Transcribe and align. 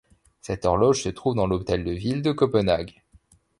Cette 0.41 0.65
horloge 0.65 1.03
se 1.03 1.09
trouve 1.09 1.35
dans 1.35 1.45
l'hôtel 1.45 1.83
de 1.83 1.91
ville 1.91 2.23
de 2.23 2.31
Copenhague. 2.31 3.03